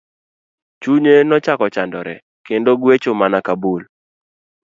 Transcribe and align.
Chunye 0.81 1.13
nochako 1.27 1.67
chandore 1.75 2.15
kendo 2.45 2.71
gwecho 2.81 3.11
mana 3.19 3.39
ka 3.45 3.53
bul. 3.61 3.81